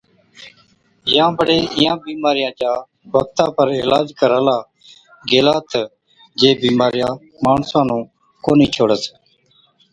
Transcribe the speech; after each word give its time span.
يان 1.15 1.31
بڙي 1.37 1.57
اِيهان 1.75 1.97
بِيمارِيان 2.05 2.53
چا 2.59 2.71
وقتا 3.13 3.45
پر 3.55 3.67
علاج 3.81 4.07
ڪرالا 4.19 4.57
گيلا 5.29 5.55
تہ 5.69 5.81
جي 6.39 6.49
بِيمارِيا 6.61 7.09
ماڻسا 7.43 7.79
نُون 7.87 8.01
ڪونهِي 8.43 8.67
ڇوڙس 8.75 9.03